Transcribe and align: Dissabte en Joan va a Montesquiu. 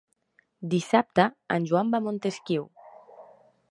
Dissabte 0.71 1.27
en 1.59 1.69
Joan 1.73 1.95
va 1.97 2.03
a 2.03 2.07
Montesquiu. 2.09 2.69